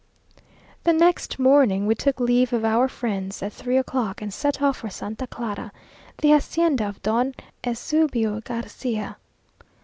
[0.83, 4.77] The next morning we took leave of our friends at three o'clock, and set off
[4.77, 5.71] for Santa Clara,
[6.17, 9.17] the hacienda of Don Eusebio Garcia.